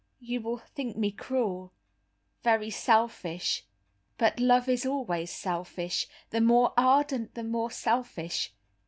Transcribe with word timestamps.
You 0.19 0.41
will 0.41 0.57
think 0.57 0.97
me 0.97 1.11
cruel, 1.11 1.73
very 2.41 2.71
selfish, 2.71 3.65
but 4.17 4.39
love 4.39 4.67
is 4.67 4.83
always 4.83 5.29
selfish; 5.29 6.07
the 6.31 6.41
more 6.41 6.73
ardent 6.75 7.35
the 7.35 7.43
more 7.43 7.69
selfish. 7.69 8.51